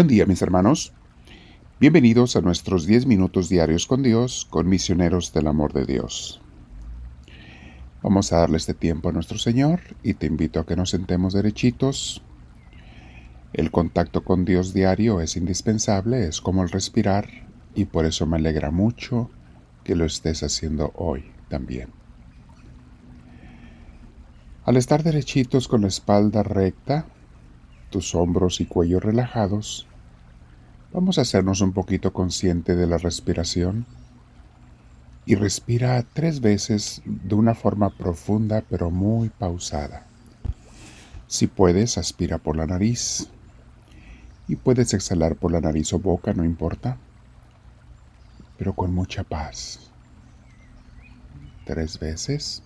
Buen 0.00 0.08
día 0.08 0.24
mis 0.24 0.40
hermanos. 0.40 0.94
Bienvenidos 1.78 2.34
a 2.34 2.40
nuestros 2.40 2.86
10 2.86 3.04
minutos 3.04 3.50
diarios 3.50 3.86
con 3.86 4.02
Dios, 4.02 4.46
con 4.48 4.66
misioneros 4.66 5.34
del 5.34 5.46
amor 5.46 5.74
de 5.74 5.84
Dios. 5.84 6.40
Vamos 8.02 8.32
a 8.32 8.38
darle 8.38 8.56
este 8.56 8.72
tiempo 8.72 9.10
a 9.10 9.12
nuestro 9.12 9.36
Señor 9.36 9.80
y 10.02 10.14
te 10.14 10.24
invito 10.24 10.58
a 10.58 10.64
que 10.64 10.74
nos 10.74 10.88
sentemos 10.88 11.34
derechitos. 11.34 12.22
El 13.52 13.70
contacto 13.70 14.24
con 14.24 14.46
Dios 14.46 14.72
diario 14.72 15.20
es 15.20 15.36
indispensable, 15.36 16.26
es 16.26 16.40
como 16.40 16.62
el 16.62 16.70
respirar 16.70 17.28
y 17.74 17.84
por 17.84 18.06
eso 18.06 18.24
me 18.24 18.38
alegra 18.38 18.70
mucho 18.70 19.28
que 19.84 19.96
lo 19.96 20.06
estés 20.06 20.42
haciendo 20.42 20.94
hoy 20.96 21.30
también. 21.50 21.90
Al 24.64 24.78
estar 24.78 25.02
derechitos 25.02 25.68
con 25.68 25.82
la 25.82 25.88
espalda 25.88 26.42
recta, 26.42 27.04
tus 27.90 28.14
hombros 28.14 28.62
y 28.62 28.64
cuello 28.64 28.98
relajados, 28.98 29.86
vamos 30.92 31.18
a 31.18 31.22
hacernos 31.22 31.60
un 31.60 31.72
poquito 31.72 32.12
consciente 32.12 32.74
de 32.74 32.86
la 32.86 32.98
respiración 32.98 33.86
y 35.24 35.34
respira 35.36 36.04
tres 36.12 36.40
veces 36.40 37.02
de 37.04 37.34
una 37.34 37.54
forma 37.54 37.90
profunda 37.90 38.64
pero 38.68 38.90
muy 38.90 39.28
pausada. 39.28 40.06
Si 41.26 41.46
puedes, 41.46 41.98
aspira 41.98 42.38
por 42.38 42.56
la 42.56 42.66
nariz 42.66 43.28
y 44.48 44.56
puedes 44.56 44.92
exhalar 44.94 45.36
por 45.36 45.52
la 45.52 45.60
nariz 45.60 45.92
o 45.92 45.98
boca, 46.00 46.32
no 46.32 46.44
importa, 46.44 46.96
pero 48.58 48.74
con 48.74 48.92
mucha 48.92 49.22
paz. 49.22 49.90
Tres 51.64 52.00
veces. 52.00 52.64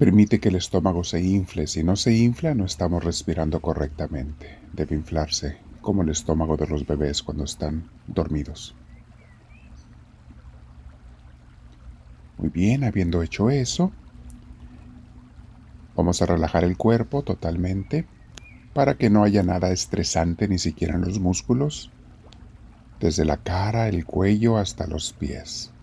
Permite 0.00 0.40
que 0.40 0.48
el 0.48 0.54
estómago 0.54 1.04
se 1.04 1.20
infle. 1.20 1.66
Si 1.66 1.84
no 1.84 1.94
se 1.94 2.14
infla, 2.14 2.54
no 2.54 2.64
estamos 2.64 3.04
respirando 3.04 3.60
correctamente. 3.60 4.58
Debe 4.72 4.96
inflarse, 4.96 5.58
como 5.82 6.00
el 6.00 6.08
estómago 6.08 6.56
de 6.56 6.66
los 6.66 6.86
bebés 6.86 7.22
cuando 7.22 7.44
están 7.44 7.90
dormidos. 8.06 8.74
Muy 12.38 12.48
bien, 12.48 12.82
habiendo 12.82 13.22
hecho 13.22 13.50
eso, 13.50 13.92
vamos 15.94 16.22
a 16.22 16.26
relajar 16.26 16.64
el 16.64 16.78
cuerpo 16.78 17.20
totalmente 17.20 18.06
para 18.72 18.94
que 18.94 19.10
no 19.10 19.22
haya 19.22 19.42
nada 19.42 19.70
estresante 19.70 20.48
ni 20.48 20.56
siquiera 20.56 20.94
en 20.94 21.02
los 21.02 21.20
músculos, 21.20 21.90
desde 23.00 23.26
la 23.26 23.36
cara, 23.36 23.86
el 23.88 24.06
cuello 24.06 24.56
hasta 24.56 24.86
los 24.86 25.12
pies 25.12 25.74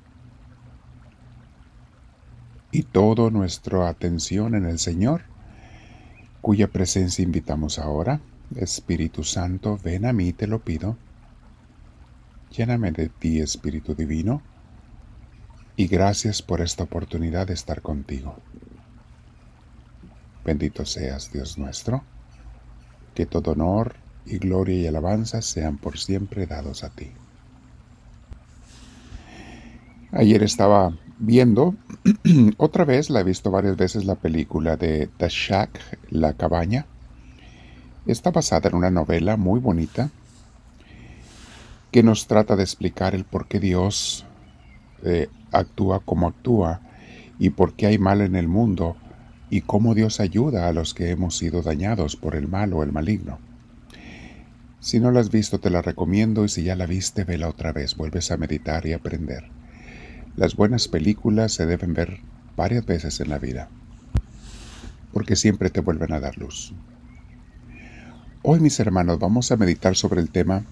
y 2.78 2.83
toda 2.83 3.31
nuestra 3.31 3.89
atención 3.89 4.53
en 4.53 4.66
el 4.66 4.78
Señor, 4.78 5.23
cuya 6.42 6.67
presencia 6.67 7.23
invitamos 7.23 7.80
ahora. 7.80 8.22
Espíritu 8.56 9.23
Santo, 9.23 9.80
ven 9.83 10.06
a 10.06 10.14
mí, 10.14 10.31
te 10.31 10.45
lo 10.45 10.59
pido. 10.59 10.95
Lléname 12.55 12.92
de 12.92 13.09
ti, 13.09 13.39
Espíritu 13.39 13.95
Divino, 13.95 14.44
y 15.75 15.88
gracias 15.88 16.44
por 16.44 16.61
esta 16.61 16.83
oportunidad 16.83 17.48
de 17.48 17.55
estar 17.55 17.81
contigo. 17.81 18.36
Bendito 20.45 20.86
seas, 20.86 21.31
Dios 21.33 21.58
nuestro, 21.58 22.03
que 23.16 23.25
todo 23.25 23.53
honor 23.53 23.95
y 24.23 24.38
gloria 24.38 24.75
y 24.75 24.86
alabanza 24.86 25.42
sean 25.42 25.80
por 25.80 25.98
siempre 25.98 26.45
dados 26.45 26.83
a 26.83 26.92
ti. 26.92 27.11
Ayer 30.11 30.41
estaba 30.41 30.97
viendo, 31.19 31.75
otra 32.58 32.86
vez 32.86 33.09
la 33.09 33.19
he 33.19 33.23
visto 33.23 33.52
varias 33.52 33.75
veces 33.75 34.05
la 34.05 34.16
película 34.16 34.77
de 34.77 35.09
The 35.17 35.27
Shack, 35.30 35.99
La 36.11 36.33
Cabaña. 36.33 36.86
Está 38.05 38.32
basada 38.32 38.70
en 38.70 38.76
una 38.76 38.89
novela 38.89 39.36
muy 39.36 39.59
bonita 39.59 40.09
que 41.92 42.04
nos 42.04 42.27
trata 42.27 42.55
de 42.55 42.64
explicar 42.64 43.15
el 43.15 43.26
por 43.26 43.48
qué 43.48 43.59
Dios 43.59 44.26
eh, 45.04 45.27
actúa 45.52 45.99
como 45.99 46.27
actúa 46.27 46.80
y 47.37 47.49
por 47.49 47.73
qué 47.73 47.87
hay 47.87 47.98
mal 47.98 48.21
en 48.21 48.37
el 48.37 48.48
mundo 48.48 48.95
y 49.49 49.61
cómo 49.61 49.93
Dios 49.93 50.21
ayuda 50.21 50.70
a 50.70 50.73
los 50.73 50.93
que 50.93 51.09
hemos 51.09 51.37
sido 51.37 51.61
dañados 51.61 52.15
por 52.15 52.36
el 52.36 52.48
mal 52.48 52.73
o 52.73 52.82
el 52.82 52.93
maligno. 52.93 53.39
Si 54.80 55.02
no 55.02 55.11
la 55.11 55.20
has 55.20 55.32
visto 55.32 55.59
te 55.59 55.70
la 55.70 55.82
recomiendo 55.82 56.45
y 56.45 56.49
si 56.49 56.64
ya 56.64 56.77
la 56.77 56.86
viste 56.86 57.26
vela 57.26 57.49
otra 57.49 57.73
vez, 57.73 57.98
vuelves 57.98 58.32
a 58.32 58.37
meditar 58.37 58.86
y 58.86 58.93
aprender. 58.93 59.57
Las 60.37 60.55
buenas 60.55 60.87
películas 60.87 61.52
se 61.52 61.65
deben 61.65 61.95
ver 61.95 62.20
varias 62.55 62.86
veces 62.86 63.20
en 63.21 63.30
la 63.30 63.39
vida, 63.39 63.70
porque 65.11 65.36
siempre 65.36 65.71
te 65.71 65.81
vuelven 65.81 66.14
a 66.14 66.20
dar 66.20 66.37
luz. 66.37 66.75
Hoy, 68.43 68.59
mis 68.59 68.80
hermanos, 68.80 69.17
vamos 69.17 69.52
a 69.52 69.58
meditar 69.58 69.95
sobre 69.95 70.21
el 70.21 70.30
tema 70.30 70.64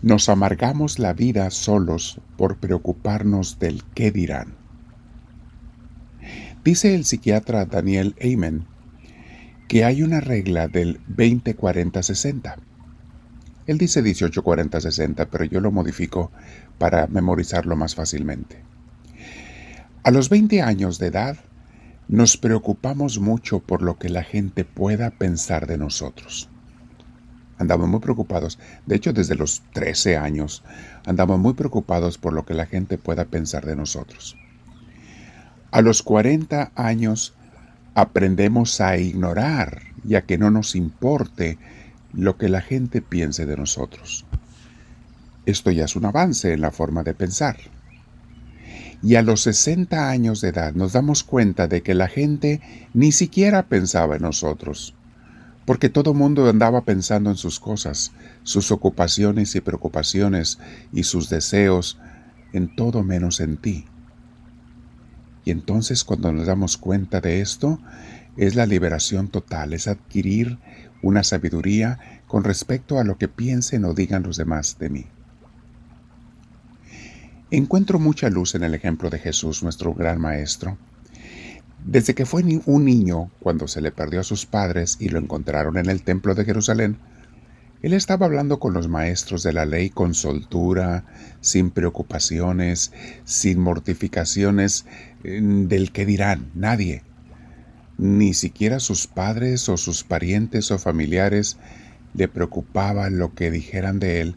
Nos 0.00 0.28
amargamos 0.28 1.00
la 1.00 1.12
vida 1.12 1.50
solos 1.50 2.20
por 2.36 2.58
preocuparnos 2.58 3.58
del 3.58 3.82
qué 3.94 4.12
dirán. 4.12 4.54
Dice 6.62 6.94
el 6.94 7.04
psiquiatra 7.04 7.64
Daniel 7.64 8.14
Amen 8.22 8.64
que 9.66 9.84
hay 9.84 10.04
una 10.04 10.20
regla 10.20 10.68
del 10.68 11.00
20-40-60. 11.08 12.54
Él 13.66 13.76
dice 13.76 14.04
18-40-60, 14.04 15.26
pero 15.30 15.44
yo 15.44 15.58
lo 15.60 15.72
modifico 15.72 16.30
para 16.78 17.08
memorizarlo 17.08 17.74
más 17.74 17.96
fácilmente. 17.96 18.69
A 20.02 20.10
los 20.10 20.30
20 20.30 20.62
años 20.62 20.98
de 20.98 21.08
edad, 21.08 21.36
nos 22.08 22.38
preocupamos 22.38 23.18
mucho 23.18 23.60
por 23.60 23.82
lo 23.82 23.98
que 23.98 24.08
la 24.08 24.22
gente 24.22 24.64
pueda 24.64 25.10
pensar 25.10 25.66
de 25.66 25.76
nosotros. 25.76 26.48
Andamos 27.58 27.86
muy 27.86 28.00
preocupados, 28.00 28.58
de 28.86 28.96
hecho 28.96 29.12
desde 29.12 29.34
los 29.34 29.62
13 29.74 30.16
años, 30.16 30.64
andamos 31.04 31.38
muy 31.38 31.52
preocupados 31.52 32.16
por 32.16 32.32
lo 32.32 32.46
que 32.46 32.54
la 32.54 32.64
gente 32.64 32.96
pueda 32.96 33.26
pensar 33.26 33.66
de 33.66 33.76
nosotros. 33.76 34.38
A 35.70 35.82
los 35.82 36.02
40 36.02 36.72
años 36.76 37.34
aprendemos 37.94 38.80
a 38.80 38.96
ignorar 38.96 39.82
y 40.08 40.14
a 40.14 40.22
que 40.22 40.38
no 40.38 40.50
nos 40.50 40.76
importe 40.76 41.58
lo 42.14 42.38
que 42.38 42.48
la 42.48 42.62
gente 42.62 43.02
piense 43.02 43.44
de 43.44 43.58
nosotros. 43.58 44.24
Esto 45.44 45.70
ya 45.70 45.84
es 45.84 45.94
un 45.94 46.06
avance 46.06 46.54
en 46.54 46.62
la 46.62 46.70
forma 46.70 47.02
de 47.02 47.12
pensar. 47.12 47.58
Y 49.02 49.14
a 49.14 49.22
los 49.22 49.42
60 49.42 50.10
años 50.10 50.40
de 50.40 50.48
edad 50.48 50.74
nos 50.74 50.92
damos 50.92 51.24
cuenta 51.24 51.68
de 51.68 51.82
que 51.82 51.94
la 51.94 52.08
gente 52.08 52.60
ni 52.92 53.12
siquiera 53.12 53.66
pensaba 53.66 54.16
en 54.16 54.22
nosotros, 54.22 54.94
porque 55.64 55.88
todo 55.88 56.12
mundo 56.12 56.48
andaba 56.48 56.84
pensando 56.84 57.30
en 57.30 57.36
sus 57.36 57.60
cosas, 57.60 58.12
sus 58.42 58.70
ocupaciones 58.70 59.54
y 59.54 59.60
preocupaciones 59.60 60.58
y 60.92 61.04
sus 61.04 61.30
deseos, 61.30 61.98
en 62.52 62.74
todo 62.74 63.02
menos 63.02 63.40
en 63.40 63.56
ti. 63.56 63.86
Y 65.44 65.50
entonces 65.50 66.04
cuando 66.04 66.32
nos 66.32 66.46
damos 66.46 66.76
cuenta 66.76 67.20
de 67.20 67.40
esto, 67.40 67.80
es 68.36 68.54
la 68.54 68.66
liberación 68.66 69.28
total, 69.28 69.72
es 69.72 69.88
adquirir 69.88 70.58
una 71.02 71.24
sabiduría 71.24 71.98
con 72.26 72.44
respecto 72.44 72.98
a 72.98 73.04
lo 73.04 73.16
que 73.16 73.28
piensen 73.28 73.84
o 73.84 73.94
digan 73.94 74.22
los 74.22 74.36
demás 74.36 74.76
de 74.78 74.90
mí. 74.90 75.06
Encuentro 77.52 77.98
mucha 77.98 78.30
luz 78.30 78.54
en 78.54 78.62
el 78.62 78.74
ejemplo 78.74 79.10
de 79.10 79.18
Jesús, 79.18 79.64
nuestro 79.64 79.92
gran 79.92 80.20
Maestro. 80.20 80.78
Desde 81.84 82.14
que 82.14 82.24
fue 82.24 82.44
un 82.64 82.84
niño, 82.84 83.32
cuando 83.40 83.66
se 83.66 83.80
le 83.80 83.90
perdió 83.90 84.20
a 84.20 84.24
sus 84.24 84.46
padres 84.46 84.96
y 85.00 85.08
lo 85.08 85.18
encontraron 85.18 85.76
en 85.76 85.90
el 85.90 86.04
templo 86.04 86.36
de 86.36 86.44
Jerusalén, 86.44 86.98
él 87.82 87.92
estaba 87.92 88.26
hablando 88.26 88.60
con 88.60 88.72
los 88.72 88.86
maestros 88.86 89.42
de 89.42 89.52
la 89.52 89.66
ley 89.66 89.90
con 89.90 90.14
soltura, 90.14 91.04
sin 91.40 91.70
preocupaciones, 91.70 92.92
sin 93.24 93.58
mortificaciones 93.58 94.86
mm, 95.24 95.64
del 95.64 95.90
que 95.90 96.06
dirán, 96.06 96.52
nadie. 96.54 97.02
Ni 97.98 98.32
siquiera 98.32 98.78
sus 98.78 99.08
padres 99.08 99.68
o 99.68 99.76
sus 99.76 100.04
parientes 100.04 100.70
o 100.70 100.78
familiares 100.78 101.56
le 102.14 102.28
preocupaba 102.28 103.10
lo 103.10 103.34
que 103.34 103.50
dijeran 103.50 103.98
de 103.98 104.20
él, 104.20 104.36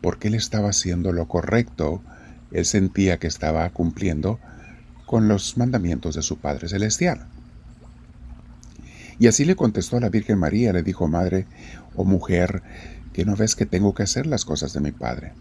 porque 0.00 0.28
él 0.28 0.34
estaba 0.34 0.70
haciendo 0.70 1.12
lo 1.12 1.28
correcto 1.28 2.02
él 2.54 2.64
sentía 2.64 3.18
que 3.18 3.26
estaba 3.26 3.68
cumpliendo 3.70 4.38
con 5.04 5.28
los 5.28 5.58
mandamientos 5.58 6.14
de 6.14 6.22
su 6.22 6.38
Padre 6.38 6.68
Celestial. 6.68 7.26
Y 9.18 9.26
así 9.26 9.44
le 9.44 9.56
contestó 9.56 9.96
a 9.98 10.00
la 10.00 10.08
Virgen 10.08 10.38
María, 10.38 10.72
le 10.72 10.82
dijo, 10.82 11.06
Madre 11.06 11.46
o 11.94 12.02
oh 12.02 12.04
mujer, 12.04 12.62
que 13.12 13.24
no 13.24 13.36
ves 13.36 13.54
que 13.54 13.66
tengo 13.66 13.94
que 13.94 14.04
hacer 14.04 14.26
las 14.26 14.44
cosas 14.44 14.72
de 14.72 14.80
mi 14.80 14.92
Padre. 14.92 15.32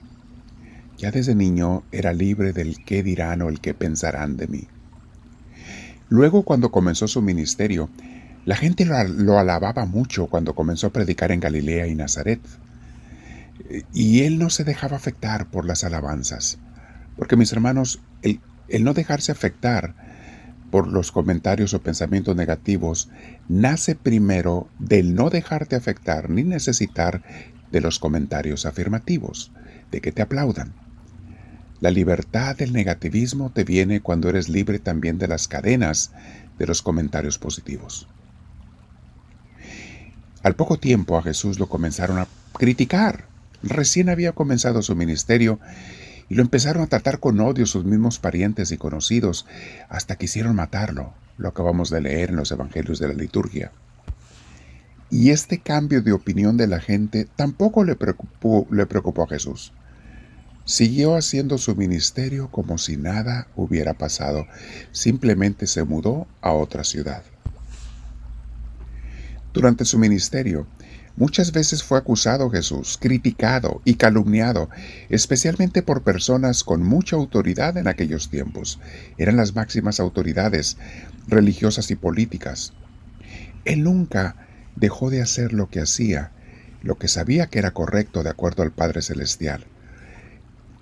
Ya 0.98 1.12
desde 1.12 1.36
niño 1.36 1.83
era 1.92 2.13
libre 2.13 2.54
del 2.54 2.83
qué 2.83 3.04
dirán 3.04 3.42
o 3.42 3.50
el 3.50 3.62
qué 3.62 3.74
pensarán 3.74 4.38
de 4.38 4.48
mí. 4.48 4.68
Luego, 6.10 6.44
cuando 6.44 6.71
comenzó 6.71 7.07
su 7.07 7.21
ministerio, 7.21 7.89
la 8.45 8.56
gente 8.56 8.86
lo, 8.86 9.39
alababa 9.39 9.86
mucho 9.86 10.27
cuando 10.27 10.54
comenzó 10.54 10.88
a 10.88 10.94
predicar 10.94 11.31
en 11.31 11.39
Galilea 11.39 11.88
y 11.88 11.95
Nazaret. 11.95 12.42
Y 13.94 14.21
él 14.21 14.38
no 14.38 14.50
se 14.50 14.63
dejaba 14.63 14.98
afectar 14.98 15.50
por 15.50 15.65
las 15.65 15.83
alabanzas. 15.83 16.60
Porque 17.15 17.36
mis 17.36 17.51
hermanos, 17.51 18.00
el, 18.21 18.39
no 18.83 18.94
dejarse 18.94 19.31
afectar 19.31 19.95
por 20.71 20.88
los 20.88 21.12
comentarios 21.12 21.74
o 21.74 21.81
pensamientos 21.81 22.36
negativos 22.36 23.10
nace 23.48 23.95
primero 23.95 24.68
del 24.80 25.13
no 25.13 25.30
dejarte 25.30 25.75
afectar 25.75 26.30
ni 26.30 26.44
necesitar 26.44 27.21
de 27.71 27.81
los 27.81 28.00
comentarios 28.00 28.65
afirmativos, 28.65 29.51
de 29.92 30.01
que 30.01 30.12
te 30.12 30.21
aplaudan. 30.21 30.74
La 31.80 31.92
libertad 31.92 32.56
del 32.56 32.74
negativismo 32.74 33.51
te 33.51 33.63
viene 33.63 34.00
cuando 34.00 34.30
eres 34.30 34.50
libre 34.50 34.80
también 34.80 35.18
de 35.18 35.27
las 35.27 35.48
cadenas 35.48 36.12
de 36.57 36.65
los 36.65 36.81
comentarios 36.81 37.38
positivos. 37.38 38.07
Al 40.44 40.56
poco 40.56 40.77
tiempo 40.77 41.18
a 41.18 41.24
Jesús 41.24 41.60
lo 41.60 41.68
comenzaron 41.68 42.19
a 42.19 42.27
criticar. 42.54 43.25
Recién 43.63 44.10
había 44.10 44.33
comenzado 44.33 44.81
su 44.81 44.95
ministerio 44.95 45.60
y 46.34 46.36
lo 46.36 46.42
empezaron 46.42 46.82
a 46.82 46.88
tratar 46.88 47.20
con 47.20 47.40
odio 47.42 47.68
sus 47.68 47.86
mismos 47.86 48.18
parientes 48.18 48.72
y 48.72 48.78
conocidos 48.78 49.46
hasta 49.88 50.16
quisieron 50.16 50.56
matarlo. 50.56 51.14
Lo 51.38 51.50
acabamos 51.50 51.92
de 51.92 52.02
leer 52.02 52.32
en 52.32 52.38
los 52.38 52.52
evangelios 52.52 52.98
de 52.98 53.08
la 53.08 53.14
liturgia. 53.14 53.72
Y 55.12 55.30
este 55.30 55.60
cambio 55.60 56.02
de 56.02 56.12
opinión 56.12 56.58
de 56.58 56.66
la 56.66 56.80
gente 56.80 57.28
tampoco 57.36 57.84
le 57.84 57.96
preocupó, 57.96 58.66
le 58.72 58.88
preocupó 58.88 59.26
a 59.26 59.28
Jesús. 59.28 59.74
Siguió 60.66 61.16
haciendo 61.16 61.60
su 61.60 61.76
ministerio 61.76 62.50
como 62.50 62.80
si 62.80 62.98
nada 62.98 63.48
hubiera 63.56 63.94
pasado. 63.94 64.48
Simplemente 64.92 65.68
se 65.68 65.84
mudó 65.84 66.26
a 66.42 66.52
otra 66.54 66.84
ciudad. 66.84 67.22
Durante 69.54 69.86
su 69.86 70.00
ministerio, 70.00 70.66
muchas 71.15 71.51
veces 71.51 71.83
fue 71.83 71.98
acusado 71.98 72.50
Jesús, 72.50 72.98
criticado 73.00 73.81
y 73.86 73.95
calumniado, 73.95 74.69
especialmente 75.10 75.81
por 75.83 76.04
personas 76.04 76.63
con 76.63 76.83
mucha 76.83 77.15
autoridad 77.15 77.77
en 77.77 77.88
aquellos 77.88 78.30
tiempos. 78.30 78.80
Eran 79.18 79.38
las 79.38 79.56
máximas 79.56 80.00
autoridades 80.00 80.77
religiosas 81.27 81.92
y 81.92 81.95
políticas. 81.95 82.74
Él 83.65 83.83
nunca 83.83 84.36
dejó 84.75 85.10
de 85.10 85.21
hacer 85.21 85.54
lo 85.54 85.69
que 85.69 85.81
hacía, 85.81 86.31
lo 86.81 86.98
que 86.98 87.07
sabía 87.07 87.48
que 87.48 87.60
era 87.60 87.71
correcto 87.71 88.24
de 88.24 88.30
acuerdo 88.30 88.63
al 88.63 88.71
Padre 88.71 89.01
Celestial 89.01 89.65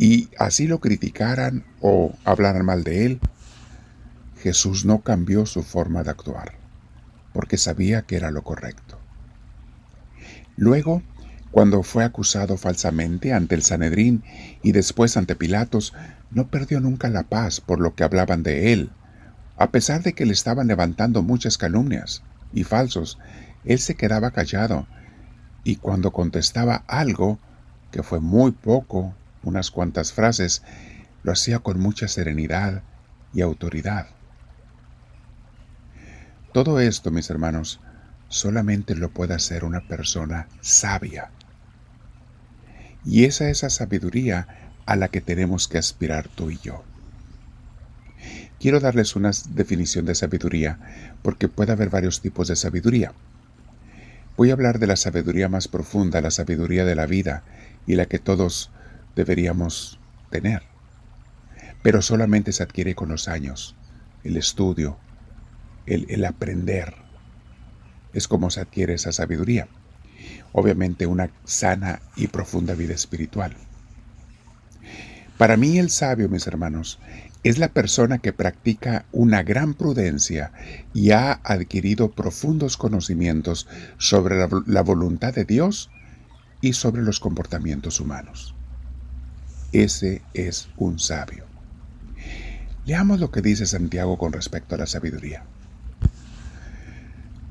y 0.02 0.30
así 0.40 0.66
lo 0.66 0.80
criticaran 0.80 1.64
o 1.80 2.16
hablaran 2.26 2.66
mal 2.66 2.84
de 2.84 3.06
él, 3.06 3.20
Jesús 4.42 4.84
no 4.84 5.02
cambió 5.02 5.46
su 5.46 5.62
forma 5.62 6.02
de 6.02 6.10
actuar, 6.10 6.54
porque 7.34 7.56
sabía 7.58 8.02
que 8.02 8.16
era 8.16 8.32
lo 8.32 8.42
correcto. 8.44 8.91
Luego, 10.62 11.02
cuando 11.50 11.82
fue 11.82 12.04
acusado 12.04 12.56
falsamente 12.56 13.34
ante 13.34 13.56
el 13.56 13.64
Sanedrín 13.64 14.24
y 14.62 14.74
después 14.74 15.18
ante 15.18 15.36
Pilatos, 15.36 15.92
no 16.30 16.50
perdió 16.50 16.80
nunca 16.80 17.10
la 17.10 17.24
paz 17.24 17.60
por 17.62 17.80
lo 17.80 17.96
que 17.96 18.04
hablaban 18.04 18.44
de 18.44 18.72
él. 18.72 18.92
A 19.58 19.72
pesar 19.72 20.04
de 20.04 20.14
que 20.14 20.28
le 20.28 20.34
estaban 20.34 20.68
levantando 20.68 21.24
muchas 21.24 21.58
calumnias 21.58 22.22
y 22.54 22.64
falsos, 22.64 23.18
él 23.66 23.80
se 23.80 23.96
quedaba 23.96 24.30
callado 24.30 24.86
y 25.64 25.78
cuando 25.78 26.12
contestaba 26.12 26.84
algo, 26.86 27.40
que 27.90 28.04
fue 28.04 28.20
muy 28.20 28.52
poco 28.52 29.16
unas 29.42 29.72
cuantas 29.72 30.14
frases, 30.14 30.62
lo 31.24 31.32
hacía 31.32 31.58
con 31.58 31.80
mucha 31.80 32.08
serenidad 32.08 32.84
y 33.34 33.42
autoridad. 33.42 34.10
Todo 36.54 36.80
esto, 36.80 37.10
mis 37.10 37.32
hermanos, 37.32 37.80
solamente 38.32 38.96
lo 38.96 39.10
puede 39.10 39.34
hacer 39.34 39.66
una 39.66 39.82
persona 39.82 40.48
sabia. 40.62 41.30
Y 43.06 43.26
esa 43.26 43.50
es 43.50 43.58
esa 43.58 43.70
sabiduría 43.70 44.72
a 44.86 44.96
la 44.96 45.10
que 45.10 45.22
tenemos 45.22 45.68
que 45.68 45.78
aspirar 45.78 46.30
tú 46.30 46.50
y 46.50 46.58
yo. 46.58 46.84
Quiero 48.60 48.80
darles 48.80 49.16
una 49.16 49.32
definición 49.50 50.06
de 50.06 50.16
sabiduría 50.16 50.80
porque 51.22 51.50
puede 51.50 51.74
haber 51.74 51.90
varios 51.90 52.22
tipos 52.22 52.48
de 52.48 52.56
sabiduría. 52.56 53.12
Voy 54.38 54.50
a 54.50 54.54
hablar 54.54 54.80
de 54.80 54.88
la 54.88 54.96
sabiduría 54.96 55.50
más 55.50 55.68
profunda, 55.68 56.22
la 56.22 56.32
sabiduría 56.32 56.86
de 56.86 56.96
la 56.96 57.08
vida 57.08 57.44
y 57.86 57.96
la 57.96 58.06
que 58.06 58.20
todos 58.20 58.72
deberíamos 59.16 60.00
tener. 60.30 60.64
Pero 61.84 62.02
solamente 62.02 62.54
se 62.54 62.64
adquiere 62.64 62.96
con 62.96 63.10
los 63.10 63.28
años, 63.28 63.76
el 64.24 64.38
estudio, 64.38 64.98
el, 65.86 66.06
el 66.10 66.24
aprender. 66.24 67.11
Es 68.14 68.28
como 68.28 68.50
se 68.50 68.62
adquiere 68.62 68.94
esa 68.94 69.12
sabiduría. 69.12 69.68
Obviamente 70.54 71.06
una 71.06 71.30
sana 71.46 72.02
y 72.16 72.28
profunda 72.28 72.74
vida 72.74 72.94
espiritual. 72.94 73.56
Para 75.38 75.58
mí 75.58 75.80
el 75.80 75.90
sabio, 75.90 76.30
mis 76.30 76.46
hermanos, 76.46 77.00
es 77.44 77.58
la 77.58 77.70
persona 77.70 78.20
que 78.20 78.34
practica 78.34 79.06
una 79.12 79.42
gran 79.42 79.74
prudencia 79.74 80.52
y 80.94 81.12
ha 81.12 81.40
adquirido 81.44 82.12
profundos 82.12 82.78
conocimientos 82.78 83.68
sobre 83.98 84.38
la, 84.38 84.48
la, 84.68 84.84
voluntad 84.84 85.34
de 85.34 85.46
Dios 85.46 85.90
y 86.62 86.74
sobre 86.74 87.02
los 87.02 87.20
comportamientos 87.20 88.00
humanos. 88.00 88.54
Ese 89.72 90.22
es 90.36 90.70
un 90.78 91.00
sabio. 91.00 91.46
Leamos 92.86 93.20
lo 93.20 93.32
que 93.32 93.42
dice 93.42 93.66
Santiago 93.66 94.18
con 94.18 94.34
respecto 94.34 94.76
a 94.76 94.78
la 94.78 94.86
sabiduría. 94.86 95.44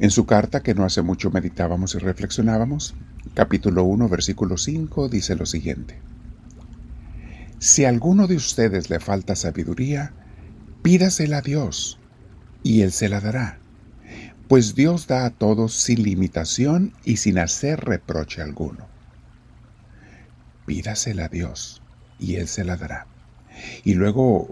En 0.01 0.11
su 0.11 0.25
carta 0.25 0.63
que 0.63 0.75
no 0.75 0.85
hace 0.85 1.03
mucho 1.03 1.31
meditábamos 1.31 1.95
y 1.95 1.99
reflexionábamos, 1.99 2.95
capítulo 3.35 3.85
1, 3.85 4.09
versículo 4.09 4.57
5, 4.57 5.11
dice 5.11 5.37
lo 5.37 5.45
siguiente. 5.45 5.99
Si 7.59 7.85
a 7.85 7.91
alguno 7.91 8.27
de 8.27 8.37
ustedes 8.37 8.89
le 8.89 8.99
falta 8.99 9.37
sabiduría, 9.37 10.15
pídasela 10.81 11.39
a 11.39 11.43
Dios, 11.43 11.99
y 12.63 12.81
Él 12.81 12.93
se 12.93 13.11
la 13.11 13.21
dará, 13.21 13.59
pues 14.49 14.75
Dios 14.75 15.07
da 15.07 15.27
a 15.27 15.31
todos 15.31 15.75
sin 15.75 16.03
limitación 16.03 16.95
y 17.05 17.19
sin 17.19 17.39
hacer 17.39 17.81
reproche 17.81 18.41
alguno. 18.41 18.89
Pídasela 20.65 21.27
a 21.27 21.29
Dios 21.29 21.83
y 22.19 22.37
Él 22.37 22.49
se 22.49 22.65
la 22.65 22.79
dará. 22.79 23.07
Y 23.85 23.95
luego 23.95 24.49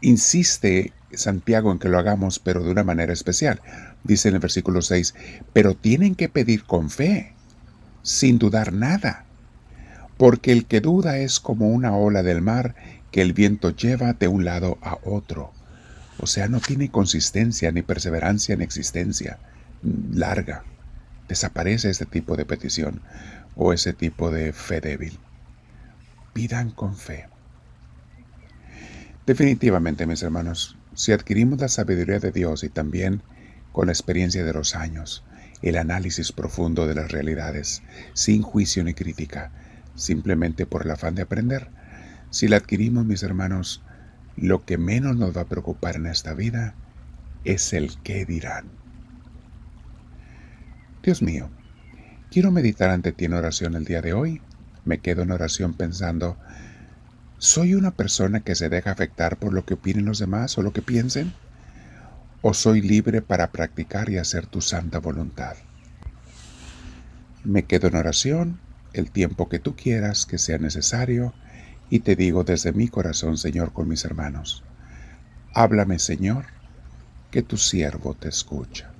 insiste 0.00 0.94
Santiago 1.12 1.72
en 1.72 1.78
que 1.78 1.88
lo 1.88 1.98
hagamos, 1.98 2.38
pero 2.38 2.62
de 2.62 2.70
una 2.70 2.84
manera 2.84 3.12
especial. 3.12 3.60
Dice 4.08 4.28
en 4.28 4.34
el 4.34 4.40
versículo 4.40 4.82
6, 4.82 5.14
pero 5.52 5.76
tienen 5.76 6.16
que 6.16 6.28
pedir 6.28 6.64
con 6.64 6.90
fe, 6.90 7.32
sin 8.02 8.40
dudar 8.40 8.72
nada, 8.72 9.24
porque 10.16 10.50
el 10.50 10.66
que 10.66 10.80
duda 10.80 11.18
es 11.18 11.38
como 11.38 11.68
una 11.68 11.96
ola 11.96 12.24
del 12.24 12.42
mar 12.42 12.74
que 13.12 13.22
el 13.22 13.32
viento 13.32 13.70
lleva 13.70 14.14
de 14.14 14.26
un 14.26 14.44
lado 14.44 14.78
a 14.82 14.98
otro. 15.04 15.52
O 16.18 16.26
sea, 16.26 16.48
no 16.48 16.58
tiene 16.58 16.90
consistencia, 16.90 17.70
ni 17.70 17.82
perseverancia, 17.82 18.56
ni 18.56 18.64
existencia 18.64 19.38
larga. 20.12 20.64
Desaparece 21.28 21.90
este 21.90 22.06
tipo 22.06 22.36
de 22.36 22.44
petición 22.44 23.02
o 23.54 23.72
ese 23.72 23.92
tipo 23.92 24.32
de 24.32 24.52
fe 24.52 24.80
débil 24.80 25.20
pidan 26.38 26.70
con 26.70 26.96
fe. 26.96 27.26
Definitivamente, 29.26 30.06
mis 30.06 30.22
hermanos, 30.22 30.78
si 30.94 31.10
adquirimos 31.10 31.60
la 31.60 31.66
sabiduría 31.66 32.20
de 32.20 32.30
Dios 32.30 32.62
y 32.62 32.68
también 32.68 33.22
con 33.72 33.86
la 33.86 33.92
experiencia 33.92 34.44
de 34.44 34.52
los 34.52 34.74
años, 34.74 35.24
el 35.62 35.76
análisis 35.76 36.32
profundo 36.32 36.86
de 36.86 36.94
las 36.94 37.10
realidades, 37.10 37.82
sin 38.14 38.42
juicio 38.42 38.84
ni 38.84 38.94
crítica, 38.94 39.50
simplemente 39.94 40.66
por 40.66 40.84
el 40.84 40.90
afán 40.90 41.14
de 41.14 41.22
aprender, 41.22 41.68
si 42.30 42.48
la 42.48 42.56
adquirimos, 42.58 43.06
mis 43.06 43.22
hermanos, 43.22 43.82
lo 44.36 44.64
que 44.64 44.78
menos 44.78 45.16
nos 45.16 45.36
va 45.36 45.42
a 45.42 45.48
preocupar 45.48 45.96
en 45.96 46.06
esta 46.06 46.34
vida 46.34 46.74
es 47.44 47.72
el 47.72 47.96
qué 48.02 48.24
dirán. 48.24 48.66
Dios 51.02 51.22
mío, 51.22 51.50
quiero 52.30 52.50
meditar 52.50 52.90
ante 52.90 53.12
ti 53.12 53.24
en 53.24 53.32
oración 53.32 53.74
el 53.74 53.84
día 53.84 54.02
de 54.02 54.12
hoy 54.12 54.42
me 54.88 54.98
quedo 54.98 55.22
en 55.22 55.30
oración 55.30 55.74
pensando, 55.74 56.36
¿soy 57.36 57.74
una 57.74 57.92
persona 57.92 58.40
que 58.40 58.54
se 58.54 58.68
deja 58.68 58.90
afectar 58.90 59.36
por 59.36 59.52
lo 59.52 59.64
que 59.64 59.74
opinen 59.74 60.06
los 60.06 60.18
demás 60.18 60.56
o 60.58 60.62
lo 60.62 60.72
que 60.72 60.82
piensen? 60.82 61.34
¿O 62.40 62.54
soy 62.54 62.82
libre 62.82 63.20
para 63.20 63.50
practicar 63.50 64.08
y 64.10 64.18
hacer 64.18 64.46
tu 64.46 64.60
santa 64.60 65.00
voluntad? 65.00 65.56
Me 67.42 67.64
quedo 67.64 67.88
en 67.88 67.96
oración 67.96 68.60
el 68.92 69.10
tiempo 69.10 69.48
que 69.48 69.58
tú 69.58 69.74
quieras 69.74 70.24
que 70.24 70.38
sea 70.38 70.58
necesario 70.58 71.34
y 71.90 72.00
te 72.00 72.14
digo 72.14 72.44
desde 72.44 72.72
mi 72.72 72.86
corazón, 72.86 73.38
Señor, 73.38 73.72
con 73.72 73.88
mis 73.88 74.04
hermanos, 74.04 74.62
háblame, 75.52 75.98
Señor, 75.98 76.46
que 77.32 77.42
tu 77.42 77.56
siervo 77.56 78.14
te 78.14 78.28
escucha. 78.28 78.92